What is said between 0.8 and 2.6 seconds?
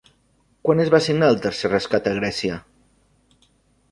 es va signar el tercer rescat a Grècia?